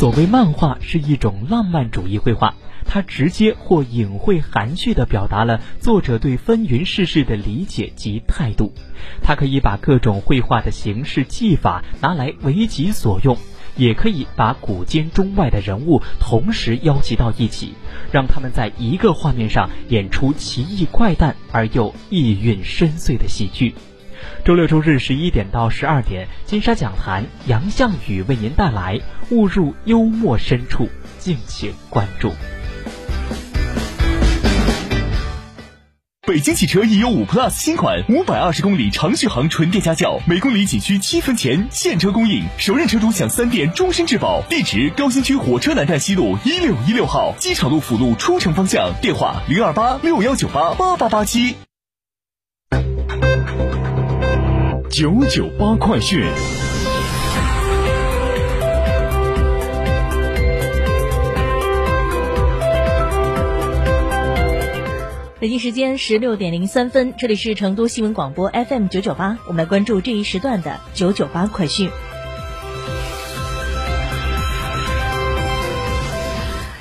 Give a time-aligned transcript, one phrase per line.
[0.00, 2.54] 所谓漫画是一种浪漫主义绘画，
[2.86, 8.72] 它直接或隐晦含蓄地表达了作者对纷纭世事的理解及态度。
[9.22, 13.36] 它可以把各种绘画的形式技法拿来为己所用，
[13.76, 17.74] 也可以把古今中外的人物同时邀集到一起，
[18.10, 23.74] 让他们在一个画面上演出奇异怪诞而又意蕴深邃的喜剧。
[24.44, 29.00] 周六周日十一点到十二点，金沙讲坛，杨向宇为您带来
[29.30, 30.88] 误入幽默深处，
[31.18, 32.32] 敬请关注。
[36.26, 44.40] 北京汽车 E U 五 Plus 新款，五百二十公里长续航纯电家轿，每公里仅需七分钱，现车供应，首任车主享三电终身质保。
[44.48, 48.92] 地址：高新区火车南站西路一六一六号，机场路辅路出城方向。
[49.02, 51.56] 电话：零二八六幺九八八八八七。
[54.90, 56.20] 九九八快讯。
[65.38, 71.88] 北京时间十六点零三分，这里是成都新闻广播 FM 九九八，我们来关注这一时段的九九八快讯。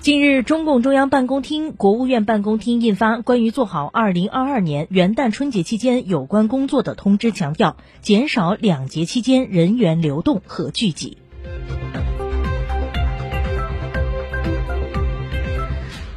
[0.00, 11.18] 近日，中共中央办公厅、国务院办公厅印发《关于做好二零二二年元旦春节期间有关工作的通知》，强调减少两节期间人员流动和聚集。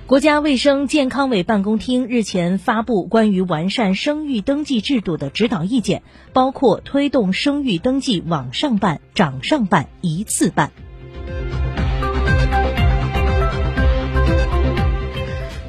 [0.06, 10.72] 国家卫生健康委办公厅日前发布关于完善生育登记制度的指导意见，包括推动生育登记网上办、掌上办、一次办。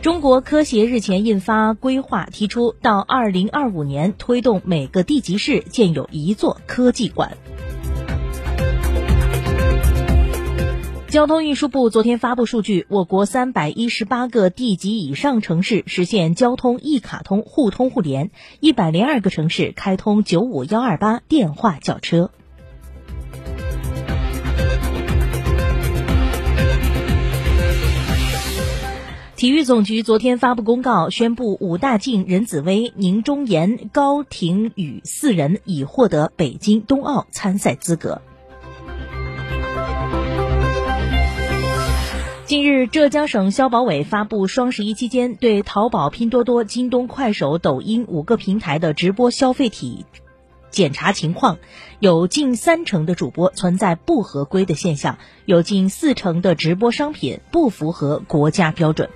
[0.04, 7.38] 中国科协日前印发规划，提出到二零二五年推动每个地级市建有一座科技馆。
[11.08, 22.30] 交通运输部昨天发布数据，我国三百一十八个地级以上城市实现交通一卡通互通互联，一百零二个城市开通九五幺二八电话叫车。
[29.44, 38.22] 体育总局昨天发布公告，宣布武大靖、任子威、宁忠言、高廷宇四人已获得北京冬奥参赛资格。
[42.46, 50.06] 近日，浙江省消保委发布双十一期间对淘宝、拼多多、京东、快手、抖音五个平台的直播消费体
[50.70, 51.58] 检查情况，
[51.98, 59.10] 有近三成的主播存在不合规的现象，有近四成的直播商品不符合国家标准。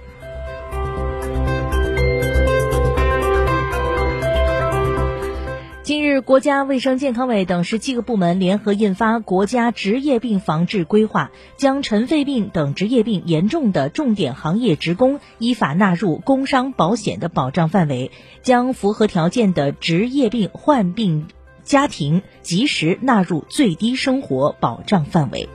[6.20, 18.10] 国家卫生健康委等十七个部门联合印发《国家职业病防治规划》，将尘肺病等职业病严重的重点行业职工依法纳入工伤保险的保障范围，
[18.42, 21.26] 将符合条件的职业病患病
[21.64, 25.48] 家庭及时纳入最低生活保障范围。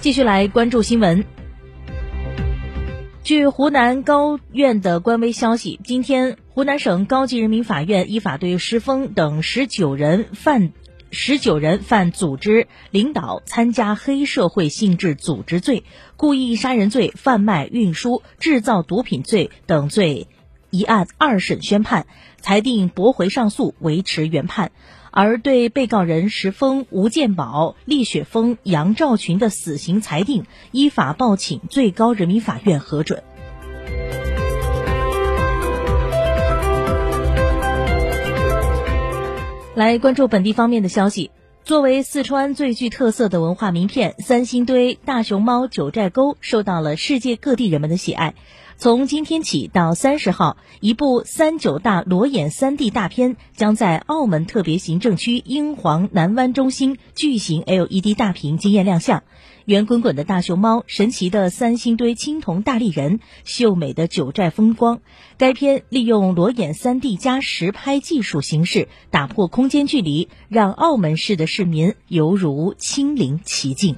[0.00, 1.37] 继续来关注新闻。
[3.28, 10.72] 据湖南高院的官微消息，今天湖南省高级人民法院依法对石峰等十九人犯
[11.10, 15.84] 十九人犯组织、领导、参加黑社会性质组织罪、
[16.16, 20.28] 故意杀人罪、贩卖、运输、制造毒品罪等罪
[20.70, 22.06] 一案二审宣判，
[22.40, 24.72] 裁定驳回上诉，维持原判。
[25.20, 33.24] 而对被告人石峰、吴建宝、厉雪峰、杨兆群的死刑裁定，依法报请最高人民法院核准。
[39.74, 41.32] 来关注本地方面的消息。
[41.64, 48.34] 作为四川最具特色的文化名片，三星堆大熊猫九寨沟受到了世界各地人们的喜爱。
[48.80, 59.24] 从今天起到三十号，一部三九大裸眼 3D 大片将在澳门特别行政区英皇南湾中心巨型 LED 大屏惊艳亮相。
[59.64, 65.00] 圆滚滚的大熊猫、神奇的三星堆青铜大立人、秀美的九寨风光，
[65.38, 73.96] 该片利用裸眼 3D 加实拍技术形式，打破空间距离，让澳门市的市民犹如亲临其境。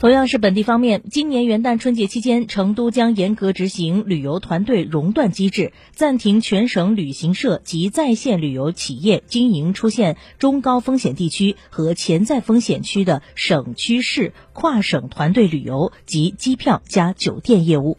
[0.00, 17.98] 同样是本地方面，今年元旦春节期间，成都将严格执行旅游团队熔断机制，暂停全省旅行社及在线旅游企业经营出现中高风险地区和潜在风险区的省区市跨省团队旅游及机票加酒店业务。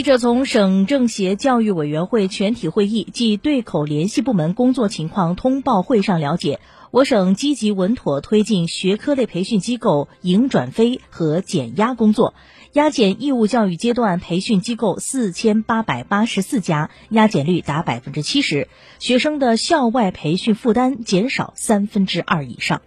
[0.00, 6.58] 记者从省政协教育委员会全体会议暨对口联系部门工作情况通报会上了解，
[6.90, 12.32] 我省积极稳妥推进学科类培训机构营转非和减压工作，
[12.72, 18.68] 压减义务教育阶段培训机构四千八百八十四家，压减率达百分之七十，
[19.00, 22.80] 学生的校外培训负担减少三分之二以上。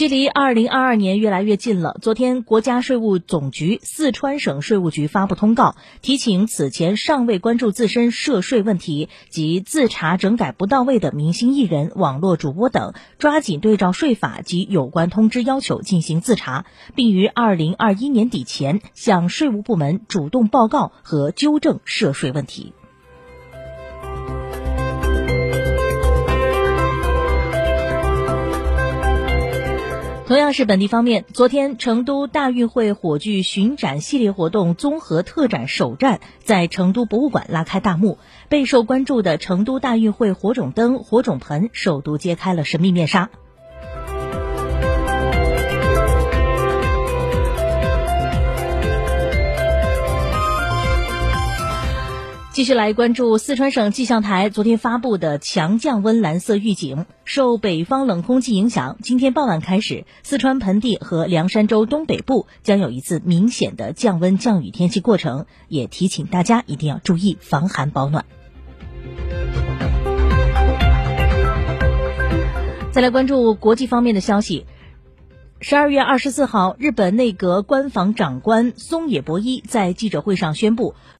[0.00, 1.98] 距离二零二二年越来越近了。
[2.00, 16.64] 昨天，国家税务总局四川省税务局发布通告，提醒此前尚未关注自身涉税问题及自查整改不到位的明星艺人、网络主播等，抓紧对照税法及有关通知要求进行自查，
[16.94, 22.72] 并于二零二一年底前向税务部门主动报告和纠正涉税问题。
[30.30, 38.16] 同样是本地方面，昨天成都大运会火炬巡展系列活动综合特展首站在成都博物馆拉开大幕，
[38.48, 43.28] 备受关注的成都大运会火种灯、火种盆首度揭开了神秘面纱。
[52.60, 68.26] 继续来关注四川省气象台昨天发布的强降温蓝色预警，受北方冷空气影响，今天傍晚开始，四川盆地和凉山州东北部将有一次明显的降温降雨天气过程，也提醒大家一定要注意防寒保暖。
[72.92, 74.66] 再来关注国际方面的消息，
[75.62, 80.94] 十二月二十四号，日本内阁官房长官松野博一在记者会上宣布。